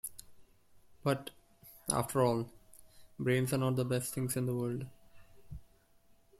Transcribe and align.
But, 1.03 1.29
after 1.87 2.23
all, 2.23 2.47
brains 3.19 3.53
are 3.53 3.59
not 3.59 3.75
the 3.75 3.85
best 3.85 4.15
things 4.15 4.35
in 4.35 4.47
the 4.47 4.55
world. 4.55 4.87